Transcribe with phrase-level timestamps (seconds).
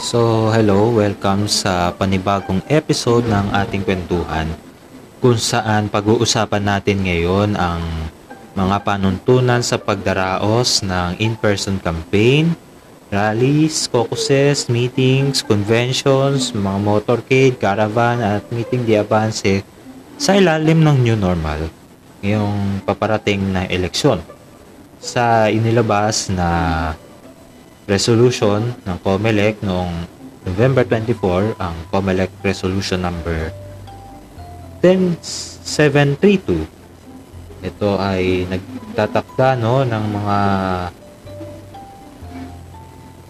[0.00, 4.48] So, hello, welcome sa panibagong episode ng ating kwentuhan
[5.20, 7.84] kung saan pag-uusapan natin ngayon ang
[8.56, 12.56] mga panuntunan sa pagdaraos ng in-person campaign,
[13.12, 19.60] rallies, caucuses, meetings, conventions, mga motorcade, caravan at meeting di avance
[20.16, 21.68] sa ilalim ng new normal
[22.24, 24.24] ngayong paparating na eleksyon.
[24.96, 26.48] Sa inilabas na
[27.90, 30.06] resolution ng COMELEC noong
[30.46, 33.50] November 24 ang COMELEC resolution number
[34.78, 36.78] 10732
[37.60, 40.38] ito ay nagtatakda no ng mga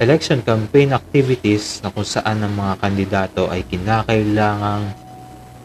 [0.01, 4.95] election campaign activities na kung saan ang mga kandidato ay kinakailangang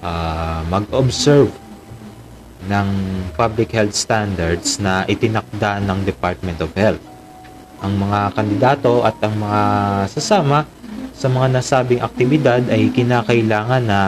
[0.04, 1.54] uh, mag-observe
[2.66, 2.88] ng
[3.38, 7.15] public health standards na itinakda ng Department of Health.
[7.86, 9.62] Ang mga kandidato at ang mga
[10.10, 10.66] sasama
[11.14, 14.00] sa mga nasabing aktibidad ay kinakailangan na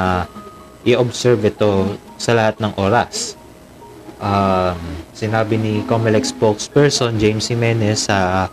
[0.82, 3.38] i-observe ito sa lahat ng oras.
[4.18, 4.82] Um,
[5.14, 8.50] sinabi ni COMELEC spokesperson James Jimenez sa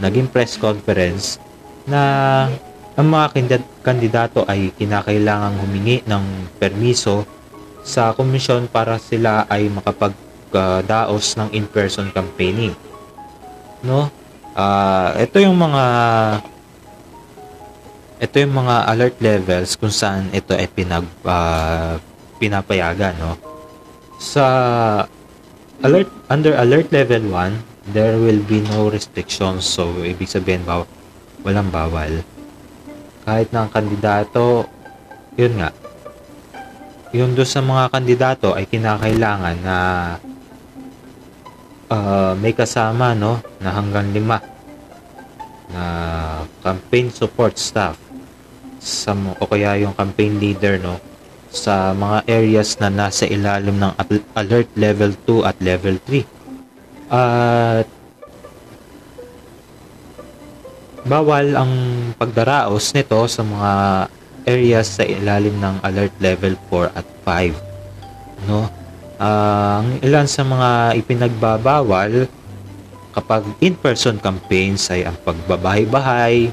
[0.00, 1.36] naging press conference
[1.84, 2.48] na
[2.96, 7.28] ang mga kandidato ay kinakailangang humingi ng permiso
[7.84, 12.72] sa komisyon para sila ay makapagdaos ng in-person campaigning.
[13.84, 14.21] No?
[14.52, 15.84] Uh, ito yung mga
[18.22, 21.96] ito yung mga alert levels kung saan ito ay pinag uh,
[22.36, 23.34] pinapayagan, no?
[24.20, 24.44] Sa
[25.82, 29.66] alert under alert level 1, there will be no restrictions.
[29.66, 30.86] So ibig sabihin ba
[31.42, 32.22] walang bawal.
[33.26, 34.66] Kahit ang kandidato,
[35.34, 35.70] yun nga,
[37.12, 39.76] yung doon sa mga kandidato ay kinakailangan na
[42.38, 43.40] may kasama no?
[43.60, 44.38] Na hanggang lima.
[45.72, 45.84] Na
[46.60, 47.96] campaign support staff.
[48.82, 51.00] Sa o kaya yung campaign leader no?
[51.52, 53.92] Sa mga areas na nasa ilalim ng
[54.34, 56.42] alert level 2 at level 3
[57.12, 58.00] at uh,
[61.04, 61.72] bawal ang
[62.16, 63.72] pagdaraos nito sa mga
[64.48, 68.64] areas sa ilalim ng alert level 4 at 5 no
[69.22, 72.26] uh, ang ilan sa mga ipinagbabawal
[73.14, 76.50] kapag in-person campaigns ay ang pagbabahay-bahay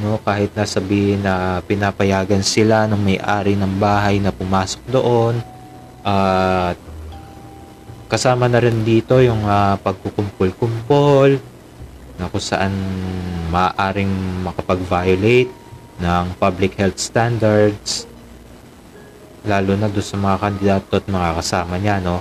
[0.00, 0.18] no?
[0.24, 5.36] Kahit na sabihin na pinapayagan sila ng may-ari ng bahay na pumasok doon
[6.00, 6.88] at uh,
[8.08, 11.38] kasama na rin dito yung uh, pagkukumpul-kumpol
[12.18, 12.72] na kung saan
[13.52, 14.10] maaaring
[14.42, 15.52] makapag-violate
[16.00, 18.09] ng public health standards
[19.44, 22.20] lalo na doon sa mga kandidato at mga kasama niya no?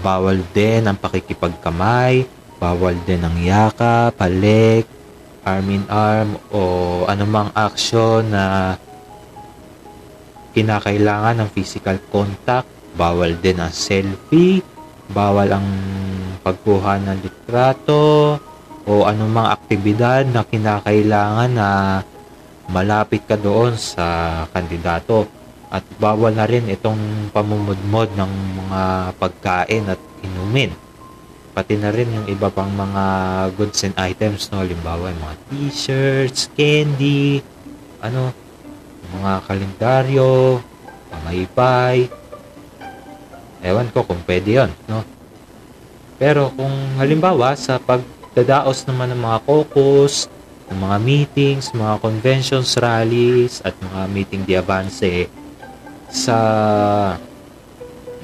[0.00, 4.88] Bawal din ang pakikipagkamay bawal din ang yaka, palik
[5.46, 6.60] arm in arm o
[7.06, 8.74] anumang action na
[10.56, 12.66] kinakailangan ng physical contact.
[12.96, 14.64] Bawal din ang selfie
[15.10, 15.68] bawal ang
[16.42, 18.38] pagkuha ng litrato
[18.86, 21.68] o anumang aktibidad na kinakailangan na
[22.70, 25.30] malapit ka doon sa kandidato
[25.70, 28.32] at bawal na rin itong pamumudmod ng
[28.64, 28.82] mga
[29.18, 30.70] pagkain at inumin.
[31.56, 33.04] Pati na rin yung iba pang mga
[33.56, 34.62] goods and items no?
[34.62, 37.40] Limbawa mga t-shirts candy
[37.98, 38.30] ano
[39.16, 40.60] mga kalendaryo
[41.10, 42.06] pamaypay.
[43.64, 45.02] Ewan ko kung pwede yon no?
[46.16, 50.30] Pero kung halimbawa sa pagdadaos naman ng mga caucus
[50.66, 55.30] ng mga meetings, mga conventions, rallies, at mga meeting di avance
[56.10, 56.38] sa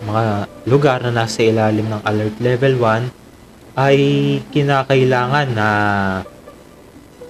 [0.02, 3.98] mga lugar na nasa ilalim ng alert level 1 ay
[4.52, 5.68] kinakailangan na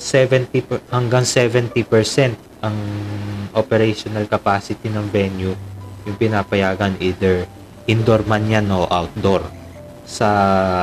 [0.00, 2.76] 70 hanggang 70% ang
[3.54, 5.54] operational capacity ng venue
[6.02, 7.46] yung pinapayagan either
[7.86, 9.46] indoor man yan o outdoor.
[10.02, 10.26] Sa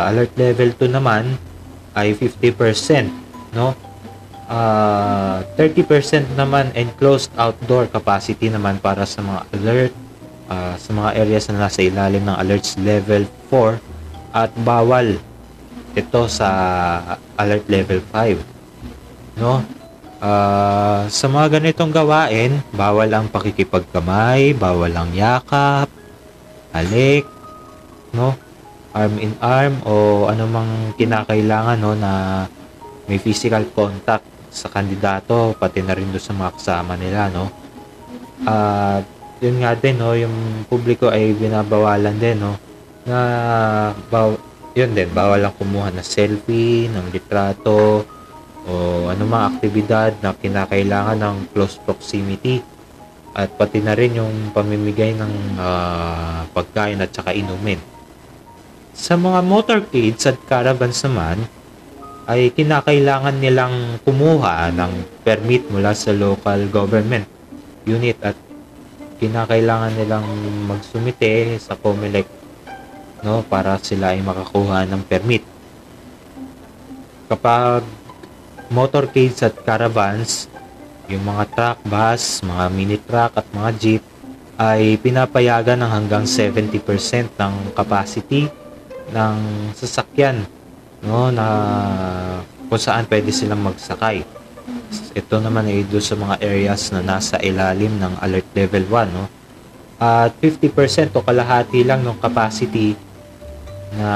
[0.07, 1.35] alert level 2 naman
[1.91, 3.11] ay 50%
[3.57, 3.75] no
[4.49, 9.93] uh, ah, 30% naman enclosed outdoor capacity naman para sa mga alert
[10.49, 13.77] uh, sa mga areas na nasa ilalim ng alerts level 4
[14.33, 15.21] at bawal
[15.93, 16.49] ito sa
[17.37, 19.61] alert level 5 no?
[20.19, 25.87] Uh, sa mga ganitong gawain bawal ang pakikipagkamay bawal ang yakap
[26.75, 27.23] halik
[28.11, 28.35] no?
[28.89, 32.45] Arm in arm o anumang kinakailangan no na
[33.05, 37.49] may physical contact sa kandidato pati na rin do sa mga kasama nila no?
[38.45, 40.11] At uh, yun nga din no?
[40.17, 42.57] Yung publiko ay binabawalan din no?
[43.07, 43.19] Na
[44.11, 44.35] baw,
[44.75, 48.03] yun din bawal lang kumuha ng selfie ng litrato
[48.69, 48.73] o
[49.09, 52.61] anumang aktibidad na kinakailangan ng close proximity.
[53.33, 57.79] At pati na rin yung pamimigay ng ah, pagkain at saka inumin.
[58.91, 61.39] Sa mga motorcades at caravans naman,
[62.29, 67.25] ay kinakailangan nilang kumuha ng permit mula sa local government
[67.89, 68.37] unit at
[69.17, 70.29] kinakailangan nilang
[70.69, 72.29] magsumite sa COMELEC
[73.25, 75.41] no para sila ay makakuha ng permit.
[77.25, 77.81] Kapag
[78.69, 80.45] motorcades at caravans,
[81.09, 84.03] yung mga truck, bus, mga mini truck at mga jeep
[84.61, 86.77] ay pinapayagan ng hanggang 70%
[87.41, 88.45] ng capacity
[89.09, 89.37] ng
[89.73, 90.45] sasakyan
[91.05, 91.45] no na
[92.67, 94.23] kung saan pwede silang magsakay.
[95.15, 99.25] Ito naman ay doon sa mga areas na nasa ilalim ng alert level 1 no.
[99.99, 102.95] At 50% o kalahati lang ng capacity
[103.89, 104.09] na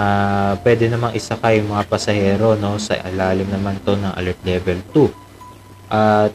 [0.61, 5.91] pwede namang isakay yung mga pasahero no sa ilalim naman to ng alert level 2.
[5.91, 6.31] At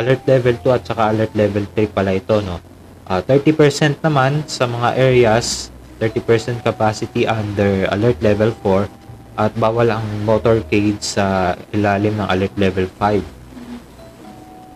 [0.00, 2.58] alert level 2 at saka alert level 3 pala ito no.
[3.04, 5.68] Ah, 30% naman sa mga areas
[6.12, 8.88] 30% capacity under alert level 4
[9.34, 13.24] at bawal ang motorcade sa ilalim ng alert level 5.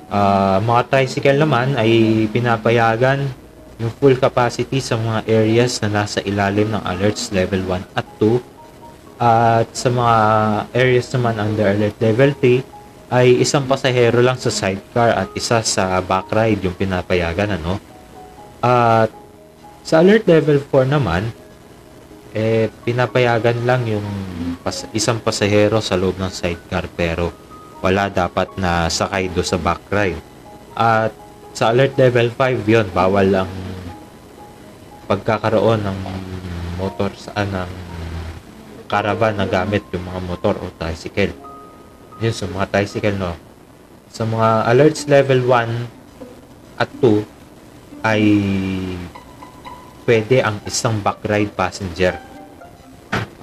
[0.08, 3.28] Ah, mga tricycle naman ay pinapayagan
[3.78, 8.58] yung full capacity sa mga areas na nasa ilalim ng alerts level 1 at 2
[9.18, 10.16] at sa mga
[10.74, 16.02] areas naman under alert level 3 ay isang pasahero lang sa sidecar at isa sa
[16.02, 17.78] back ride yung pinapayagan ano
[18.58, 19.10] at
[19.88, 21.32] sa alert level 4 naman
[22.36, 24.04] eh pinapayagan lang yung
[24.60, 27.32] pas- isang pasahero sa loob ng sidecar pero
[27.80, 30.20] wala dapat na sakay do sa back ride
[30.76, 31.08] at
[31.56, 33.52] sa alert level 5 yon bawal ang
[35.08, 35.98] pagkakaroon ng
[36.76, 37.72] motor sa ng
[38.92, 41.32] caravan na gamit yung mga motor o tricycle.
[42.24, 43.36] Yun sa mga tricycle no.
[44.08, 47.24] Sa mga alerts level 1 at 2
[48.04, 48.22] ay
[50.08, 52.16] pwede ang isang back ride passenger.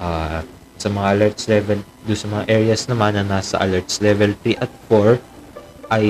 [0.01, 0.41] Ah,
[0.81, 4.71] sa mga alerts level do sa mga areas naman na nasa alerts level 3 at
[4.89, 6.07] 4 ay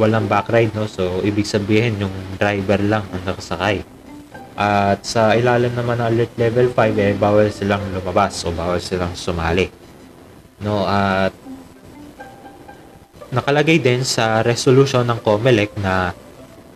[0.00, 0.88] walang back ride no.
[0.88, 3.84] So ibig sabihin yung driver lang ang nakasakay.
[4.56, 9.12] At sa ilalim naman ng alert level 5 eh bawal silang lumabas o bawal silang
[9.12, 9.68] sumali.
[10.62, 11.32] No, at
[13.32, 16.12] nakalagay din sa resolution ng COMELEC na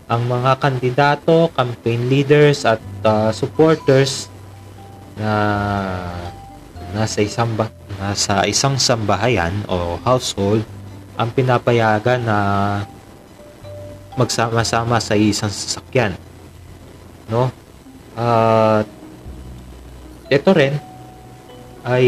[0.07, 4.31] ang mga kandidato, campaign leaders at uh, supporters
[5.19, 5.33] na
[6.95, 10.63] nasa isang ba- nasa isang sambahayan o household
[11.17, 12.39] ang pinapayagan na
[14.15, 16.15] magsama-sama sa isang sasakyan.
[17.27, 17.51] No?
[18.15, 18.87] At
[20.31, 20.79] ito rin
[21.87, 22.07] ay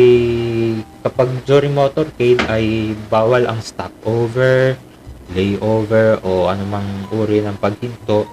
[1.03, 4.79] kapag during motorcade ay bawal ang stopover,
[5.33, 8.25] layover o anumang uri ng paghinto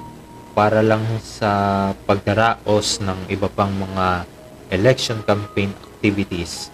[0.56, 4.24] para lang sa pagdaraos ng iba pang mga
[4.72, 6.72] election campaign activities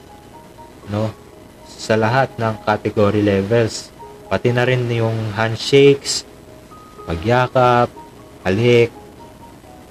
[0.94, 1.10] no?
[1.66, 3.90] Sa lahat ng category levels
[4.30, 6.24] pati na rin yung handshakes
[7.10, 7.90] pagyakap
[8.46, 8.94] halik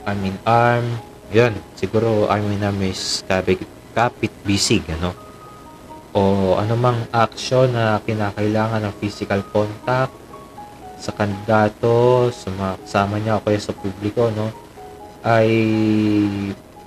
[0.07, 0.87] arm in arm
[1.35, 5.11] yun siguro arm in arm is kapit, kapit bisig ano?
[6.15, 10.20] O anumang action na kinakailangan ng physical contact
[11.01, 14.53] sa kandidato, sa kasama niya o sa publiko, no,
[15.25, 15.49] ay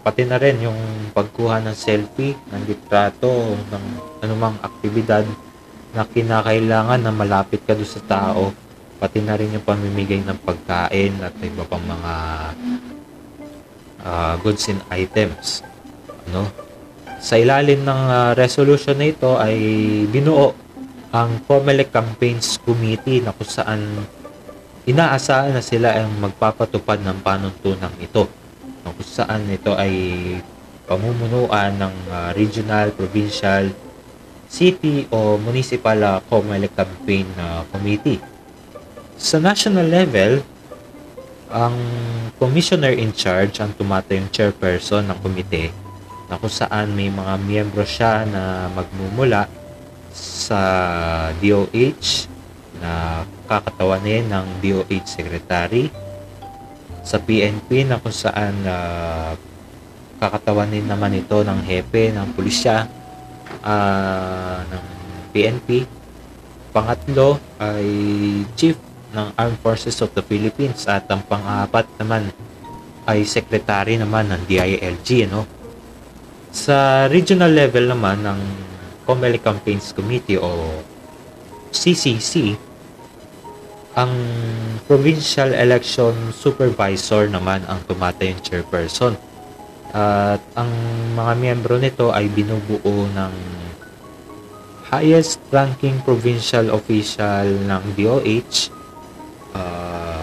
[0.06, 0.78] pati na rin yung
[1.18, 3.86] pagkuha ng selfie, ng litrato, ng
[4.22, 5.26] anumang aktibidad
[5.98, 8.54] na kinakailangan na malapit ka doon sa tao,
[9.02, 12.14] pati na rin yung pamimigay ng pagkain at iba pang mga
[14.06, 15.66] uh, goods and items.
[16.30, 16.50] No?
[17.24, 19.56] Sa ilalim ng uh, resolution na ito ay
[20.12, 20.63] binuo
[21.14, 23.86] ang COMELEC Campaigns Committee na kung saan
[24.90, 28.26] inaasahan na sila ang magpapatupad ng panuntunang ito.
[28.82, 29.94] Na kung saan ito ay
[30.90, 33.70] pamumunuan ng uh, regional, provincial,
[34.50, 38.18] city o municipal uh, COMELEC Campaign uh, Committee.
[39.14, 40.42] Sa national level,
[41.54, 41.78] ang
[42.42, 45.70] commissioner in charge ang tumatayong chairperson ng komite
[46.26, 49.46] na kung saan may mga miyembro siya na magmumula
[50.14, 50.62] sa
[51.42, 52.30] DOH
[52.78, 55.90] na kakatawanin ng DOH Secretary
[57.04, 59.34] sa PNP na kung saan uh,
[60.22, 62.88] kakatawanin naman ito ng hepe ng pulisya
[63.66, 64.86] uh, ng
[65.34, 65.84] PNP
[66.72, 67.86] pangatlo ay
[68.56, 68.78] Chief
[69.14, 72.34] ng Armed Forces of the Philippines at ang pang-apat naman
[73.06, 75.44] ay secretary naman ng DILG no
[76.54, 78.40] sa regional level naman ng
[79.04, 80.50] Comelec Campaigns Committee o
[81.74, 82.56] CCC,
[83.94, 84.14] ang
[84.90, 89.14] Provincial Election Supervisor naman ang tumatayong chairperson.
[89.94, 90.72] At ang
[91.14, 93.34] mga miyembro nito ay binubuo ng
[94.90, 98.74] highest ranking provincial official ng DOH,
[99.54, 100.22] uh,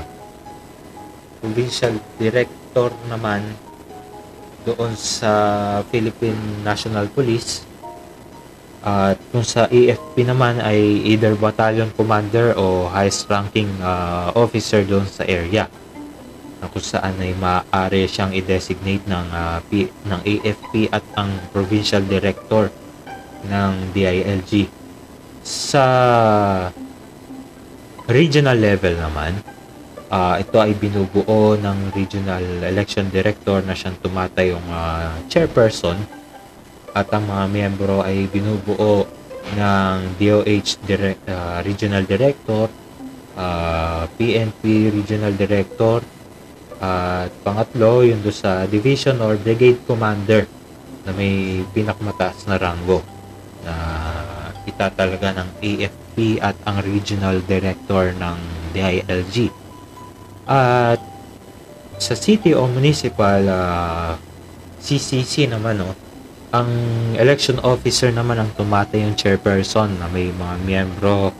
[1.38, 3.42] provincial director naman
[4.66, 5.32] doon sa
[5.88, 7.69] Philippine National Police
[8.80, 15.04] at kung sa AFP naman ay either battalion commander o highest ranking uh, officer doon
[15.04, 15.68] sa area
[16.60, 22.00] na kung saan ay maaari siyang i-designate ng, uh, P, ng AFP at ang provincial
[22.04, 22.72] director
[23.44, 24.68] ng DILG.
[25.44, 25.84] Sa
[28.08, 29.40] regional level naman,
[30.08, 35.96] uh, ito ay binubuo ng regional election director na siyang tumatayong uh, chairperson
[36.94, 39.06] at ang mga miyembro ay binubuo
[39.54, 42.70] ng DOH direct, uh, regional director,
[43.34, 46.02] uh, PNP regional director,
[46.80, 50.48] at pangatlo, yun do sa division or brigade commander
[51.04, 53.04] na may pinakmataas na rango
[53.60, 53.76] na
[54.64, 58.38] itatalaga ng AFP at ang regional director ng
[58.72, 59.52] DILG.
[60.48, 61.00] At
[62.00, 64.12] sa city o municipal uh, ah,
[64.80, 65.92] CCC naman no,
[66.50, 66.70] ang
[67.14, 71.30] election officer naman ang tumatay yung chairperson na may mga miyembro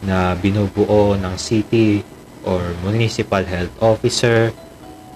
[0.00, 2.00] na binubuo ng city
[2.48, 4.52] or municipal health officer,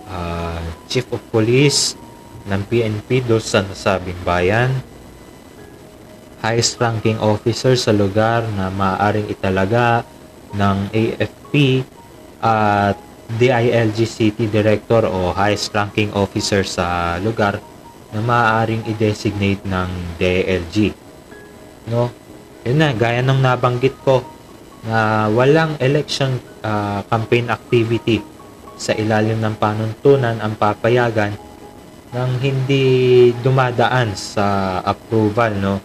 [0.09, 1.97] uh, chief of police
[2.49, 4.69] ng PNP doon sa nasabing bayan,
[6.45, 10.05] highest ranking officer sa lugar na maaaring italaga
[10.53, 11.85] ng AFP
[12.45, 12.97] at
[13.41, 17.61] DILG City Director o highest ranking officer sa lugar
[18.13, 20.97] na maaaring i-designate ng DILG.
[21.93, 22.09] No?
[22.65, 24.25] Yun na, gaya ng nabanggit ko
[24.85, 28.23] na walang election uh, campaign activity
[28.79, 31.35] sa ilalim ng panuntunan ang papayagan
[32.15, 35.77] nang hindi dumadaan sa approval no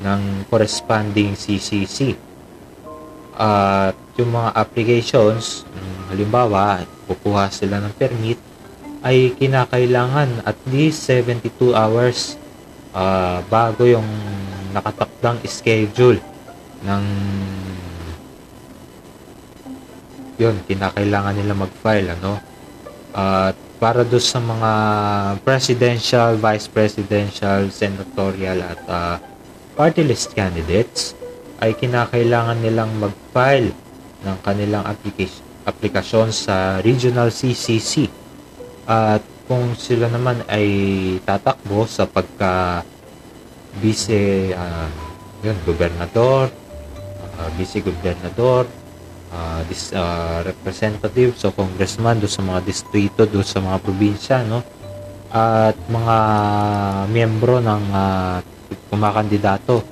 [0.00, 2.16] ng corresponding CCC.
[3.36, 5.68] At uh, yung mga applications,
[6.08, 8.40] halimbawa, kukuha sila ng permit,
[9.06, 12.34] ay kinakailangan at least 72 hours
[12.90, 14.06] uh, bago yung
[14.74, 16.18] nakatakdang schedule
[16.82, 17.04] ng
[20.36, 22.42] yun, kinakailangan nila mag-file ano
[23.16, 24.72] at uh, para do sa mga
[25.44, 29.16] presidential, vice presidential, senatorial at uh,
[29.76, 31.12] party list candidates
[31.60, 33.72] ay kinakailangan nilang mag-file
[34.24, 38.08] ng kanilang application, aplikasyon sa regional CCC.
[38.86, 40.66] At kung sila naman ay
[41.26, 42.86] tatakbo sa pagka
[43.82, 44.86] vice uh,
[45.42, 46.46] yun, gobernador,
[47.38, 48.66] uh, vice gobernador,
[49.34, 54.62] uh, this, uh, representative, so congressman do sa mga distrito, do sa mga probinsya, no?
[55.34, 56.16] At mga
[57.10, 58.38] miyembro ng uh,
[58.86, 59.82] kumakandidato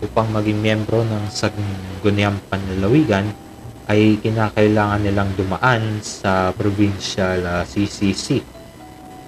[0.00, 3.47] upang maging miyembro ng Sangguniang Panlalawigan
[3.88, 8.44] ay kinakailangan nilang dumaan sa provincial uh, CCC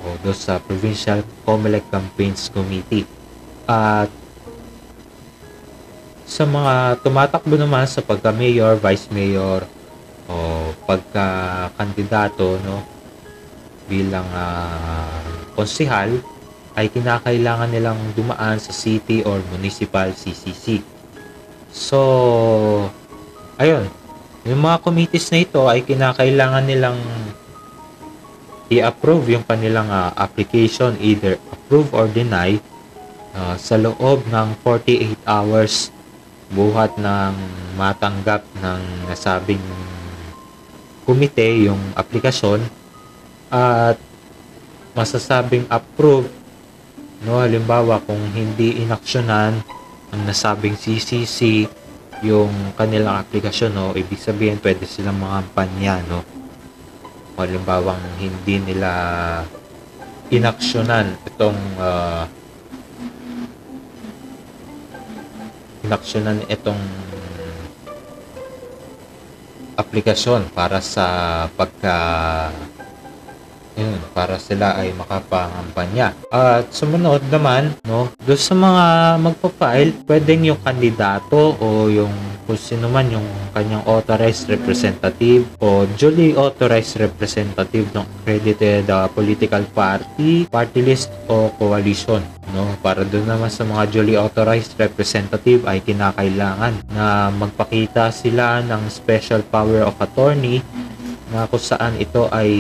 [0.05, 3.05] o do sa Provincial Comelec Campaigns Committee.
[3.65, 4.09] At
[6.25, 9.65] sa mga tumatakbo naman sa pagka-mayor, vice mayor
[10.31, 12.85] o pagka-kandidato no
[13.91, 16.23] bilang uh, konsihal
[16.79, 20.81] ay kinakailangan nilang dumaan sa city or municipal CCC.
[21.75, 21.99] So,
[23.59, 23.91] ayun,
[24.45, 26.99] yung mga committees na ito ay kinakailangan nilang
[28.71, 32.57] i-approve yung kanilang uh, application, either approve or deny
[33.35, 35.91] uh, sa loob ng 48 hours
[36.51, 37.35] buhat ng
[37.75, 38.81] matanggap ng
[39.11, 39.63] nasabing
[41.05, 42.63] komite yung aplikasyon.
[43.51, 43.99] At
[44.95, 46.31] masasabing approve
[47.21, 49.61] No, halimbawa kung hindi inaksyonan
[50.09, 51.69] ang nasabing CCC
[52.21, 56.21] yung kanilang aplikasyon, no, ibig sabihin pwede silang mangampanya, no.
[57.37, 58.93] O halimbawa hindi nila
[60.29, 62.25] inaksyonan itong uh,
[65.83, 66.79] inaksyonan itong
[69.81, 71.97] aplikasyon para sa pagka
[73.79, 76.17] Yun, para sila ay makapangampanya.
[76.33, 78.85] At sumunod naman, no, doon sa mga
[79.23, 82.11] magpa-file, pwedeng yung kandidato o yung
[82.51, 83.23] kung sino man yung
[83.55, 91.55] kanyang authorized representative o duly authorized representative ng accredited uh, political party, party list o
[91.55, 92.19] coalition.
[92.51, 98.91] No, para doon naman sa mga duly authorized representative ay kinakailangan na magpakita sila ng
[98.91, 100.59] special power of attorney
[101.31, 102.51] na kung saan ito ay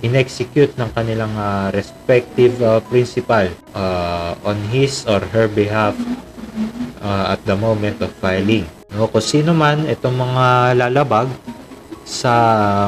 [0.00, 5.94] in-execute ng kanilang uh, respective uh, principal uh, on his or her behalf
[7.02, 8.66] uh, at the moment of filing.
[8.94, 10.46] No, kung sino man itong mga
[10.80, 11.28] lalabag
[12.08, 12.32] sa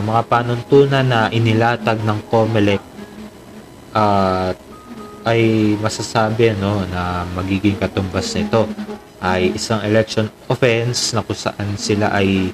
[0.00, 2.80] mga panuntunan na inilatag ng COMELEC
[3.92, 4.56] uh,
[5.28, 8.64] ay masasabi no na magiging katumbas nito
[9.20, 12.48] ay isang election offense na kung saan sila ay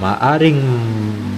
[0.00, 0.56] maaring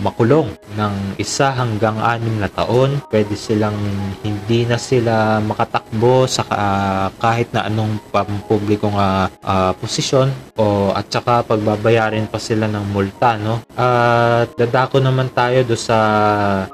[0.00, 2.99] makulong ng isa hanggang anim na taon.
[3.12, 3.76] Pwede silang
[4.25, 11.07] hindi na sila makatakbo sa uh, kahit na anong pampublikong uh, uh, posisyon o at
[11.09, 13.62] saka pagbabayarin pa sila ng multa no.
[13.76, 15.99] At dadako naman tayo do sa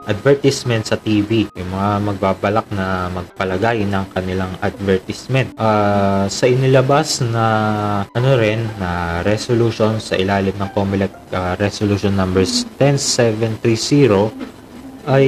[0.07, 1.51] advertisement sa TV.
[1.59, 5.53] Yung mga magbabalak na magpalagay ng kanilang advertisement.
[5.59, 7.45] Uh, sa inilabas na
[8.11, 12.67] ano rin na resolution sa ilalim ng COMELEC uh, resolution numbers
[13.17, 14.57] 10730
[15.07, 15.27] ay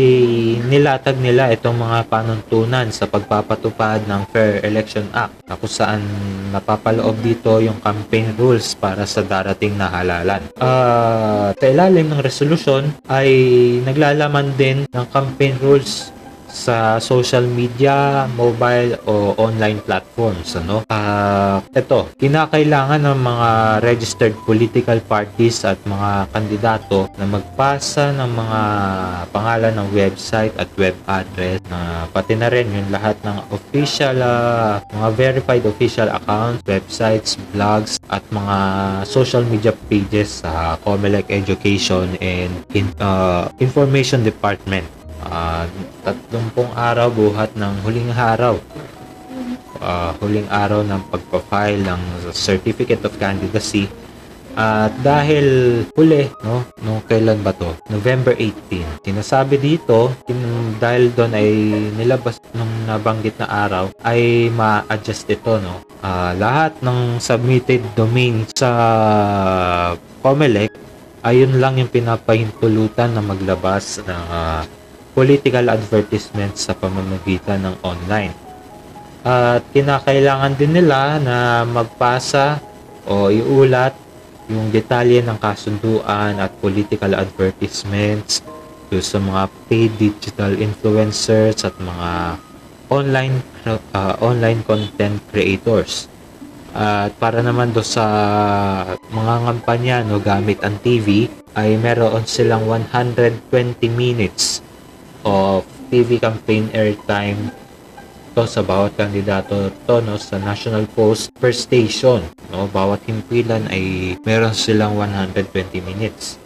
[0.67, 6.03] nilatag nila itong mga panuntunan sa pagpapatupad ng Fair Election Act na kung saan
[6.51, 10.43] napapaloob dito yung campaign rules para sa darating na halalan.
[10.59, 13.31] Uh, sa ilalim ng resolution ay
[13.87, 16.11] naglalaman din ng campaign rules
[16.49, 20.83] sa social media, mobile o online platforms ano.
[20.89, 23.49] Uh, ito, kinakailangan ng mga
[23.85, 28.61] registered political parties at mga kandidato na magpasa ng mga
[29.31, 34.81] pangalan ng website at web address na pati na rin yung lahat ng official uh,
[34.91, 38.57] mga verified official accounts, websites, blogs at mga
[39.05, 45.65] social media pages sa COMELEC Education and in, uh, Information Department uh,
[46.07, 48.59] tatlumpong araw buhat ng huling araw
[49.83, 52.01] uh, huling araw ng pagpa-file ng
[52.35, 53.89] Certificate of Candidacy
[54.59, 55.47] at dahil
[55.95, 57.71] huli, no, no kailan ba to?
[57.95, 59.07] November 18.
[59.07, 60.35] Sinasabi dito, kin,
[60.83, 61.49] dahil doon ay
[61.95, 65.79] nilabas nung nabanggit na araw, ay ma-adjust ito, no.
[66.03, 68.71] Uh, lahat ng submitted domain sa
[70.27, 70.75] COMELEC,
[71.23, 74.67] ayun lang yung pinapahintulutan na maglabas ng uh,
[75.19, 78.31] political advertisements sa pamamagitan ng online.
[79.27, 82.63] At kinakailangan din nila na magpasa
[83.03, 83.99] o iulat
[84.47, 88.47] yung detalye ng kasunduan at political advertisements
[88.89, 92.39] do sa mga paid digital influencers at mga
[92.89, 96.07] online uh, online content creators.
[96.73, 98.07] At para naman do sa
[99.11, 101.27] mga kampanya no gamit ang TV
[101.59, 103.51] ay meron silang 120
[103.93, 104.63] minutes
[105.25, 107.51] of TV campaign airtime
[108.39, 112.23] to sa bawat kandidato to no, sa National Post per station.
[112.55, 112.71] No?
[112.71, 115.51] Bawat himpilan ay meron silang 120
[115.83, 116.39] minutes.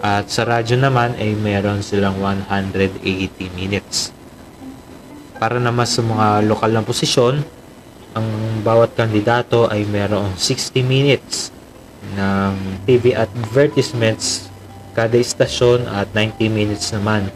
[0.00, 3.02] At sa radyo naman ay meron silang 180
[3.58, 4.14] minutes.
[5.40, 7.42] Para naman sa mga lokal na posisyon,
[8.14, 8.28] ang
[8.62, 11.50] bawat kandidato ay meron 60 minutes
[12.14, 14.50] ng TV advertisements
[14.94, 17.30] kada istasyon at 90 minutes naman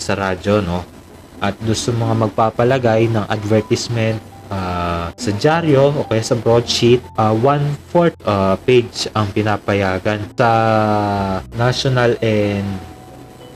[0.00, 0.80] sa radyo, no?
[1.40, 4.16] At doon sa mga magpapalagay ng advertisement
[4.48, 10.50] uh, sa dyaryo o kaya sa broadsheet, uh, one-fourth uh, page ang pinapayagan sa
[11.54, 12.66] national and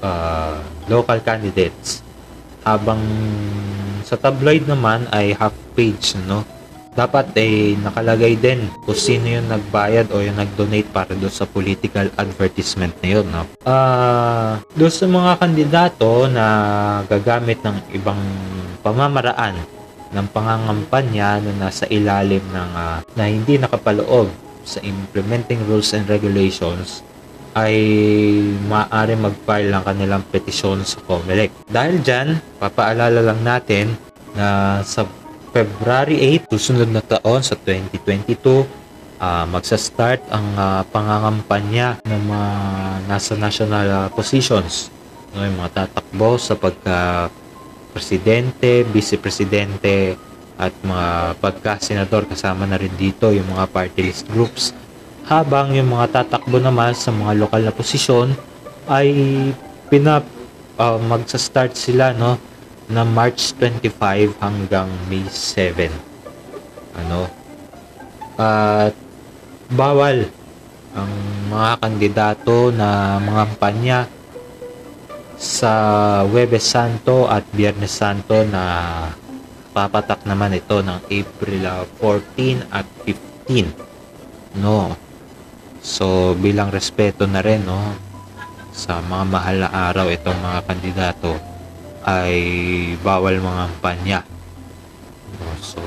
[0.05, 2.05] uh, local candidates.
[2.65, 3.01] Habang
[4.05, 6.45] sa tabloid naman ay half page, no?
[6.95, 12.07] Dapat eh nakalagay din kung sino yung nagbayad o yung nag-donate para doon sa political
[12.15, 13.27] advertisement na yun.
[13.29, 13.43] No?
[13.67, 16.47] Uh, doon sa mga kandidato na
[17.11, 18.23] gagamit ng ibang
[18.87, 19.59] pamamaraan
[20.15, 24.31] ng pangangampanya na nasa ilalim ng uh, na hindi nakapaloob
[24.63, 27.03] sa implementing rules and regulations
[27.55, 27.75] ay
[28.67, 31.55] maaari mag-file ng kanilang petisyon sa COMELEC.
[31.71, 33.95] Dahil dyan, papaalala lang natin
[34.35, 35.07] na sa
[35.55, 38.67] February 8, susunod na taon sa 2022,
[39.23, 42.51] uh, magsa-start ang uh, pangangampanya ng mga
[43.07, 44.91] nasa national uh, positions.
[45.31, 47.31] No, yung mga tatakbo sa pagka
[47.95, 50.19] presidente, vice-presidente
[50.59, 54.75] at mga pagka-senador kasama na rin dito yung mga party list groups.
[55.31, 58.35] Habang yung mga tatakbo naman sa mga lokal na posisyon
[58.91, 59.15] ay
[59.87, 60.27] pinap
[60.83, 62.54] uh, magsa-start sila no
[62.89, 65.89] na March 25 hanggang May 7.
[67.01, 67.29] Ano?
[68.37, 68.93] At
[69.73, 70.29] bawal
[70.95, 71.13] ang
[71.51, 73.99] mga kandidato na mga kampanya
[75.35, 75.73] sa
[76.31, 78.63] Webes Santo at Biyernes Santo na
[79.75, 84.95] papatak naman ito ng April uh, 14 at 15 no
[85.83, 87.83] so bilang respeto na rin no
[88.71, 91.35] sa mga mahal na araw itong mga kandidato
[92.05, 92.37] ay
[93.01, 94.19] bawal mga kampanya
[95.41, 95.81] no, so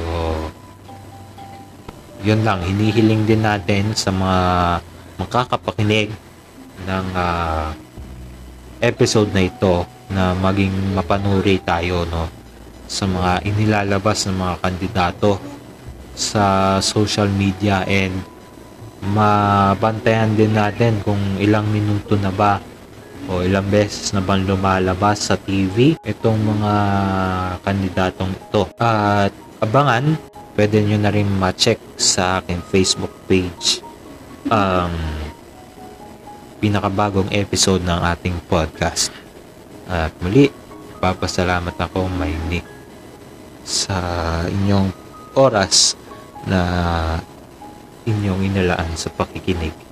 [2.28, 2.60] yun lang.
[2.66, 4.42] Hinihiling din natin sa mga
[5.22, 6.12] makakapakinig
[6.84, 7.72] ng uh,
[8.84, 12.28] episode na ito na maging mapanuri tayo no?
[12.88, 15.32] Sa mga inilalabas ng mga kandidato
[16.18, 18.16] sa social media and
[19.04, 22.58] mabantayan din natin kung ilang minuto na ba
[23.28, 26.74] o ilang beses na bang lumalabas sa TV itong mga
[27.62, 28.64] kandidatong ito.
[28.80, 30.16] At abangan,
[30.56, 33.84] pwede nyo na rin ma-check sa aking Facebook page
[34.48, 35.28] ang um,
[36.64, 39.12] pinakabagong episode ng ating podcast.
[39.86, 40.50] At muli,
[40.98, 42.66] papasalamat ako may Nick
[43.68, 44.00] sa
[44.48, 44.90] inyong
[45.36, 46.00] oras
[46.48, 46.62] na
[48.08, 49.87] inyong inalaan sa pakikinig.